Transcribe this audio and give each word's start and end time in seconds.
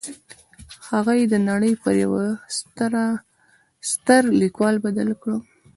هغه 0.89 1.13
يې 1.19 1.25
د 1.33 1.35
نړۍ 1.49 1.73
پر 1.83 1.93
يوه 2.03 2.25
ستر 3.89 4.21
ليکوال 4.41 4.75
بدل 4.85 5.09
کړ. 5.21 5.27